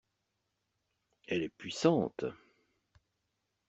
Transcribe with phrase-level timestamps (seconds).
[1.27, 2.25] Elle est puissante.